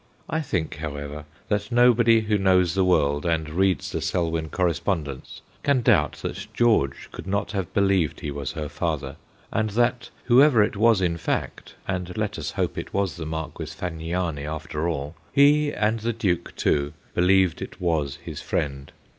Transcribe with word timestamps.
I 0.27 0.41
think, 0.41 0.77
however, 0.77 1.25
that 1.47 1.71
nobody 1.71 2.21
who 2.21 2.39
knows 2.39 2.73
the 2.73 2.83
world, 2.83 3.23
and 3.23 3.47
reads 3.47 3.91
the 3.91 4.01
Selwyn 4.01 4.49
correspondence, 4.49 5.43
can 5.61 5.83
doubt 5.83 6.13
that 6.23 6.47
George 6.55 7.09
could 7.11 7.27
not 7.27 7.51
have 7.51 7.71
believed 7.71 8.19
he 8.21 8.31
was 8.31 8.53
her 8.53 8.67
father, 8.67 9.15
and 9.51 9.69
that, 9.77 10.09
whoever 10.23 10.63
it 10.63 10.75
was 10.75 11.01
in 11.01 11.17
fact 11.17 11.75
and 11.87 12.17
let 12.17 12.39
us 12.39 12.49
hope 12.49 12.79
it 12.79 12.95
was 12.95 13.15
the 13.15 13.27
Marquis 13.27 13.65
Fagniani 13.65 14.43
after 14.43 14.89
all 14.89 15.13
he, 15.31 15.71
and 15.71 15.99
the 15.99 16.13
Duke 16.13 16.55
too, 16.55 16.93
believed 17.13 17.61
it 17.61 17.79
was 17.79 18.15
his 18.25 18.41
friend. 18.41 18.91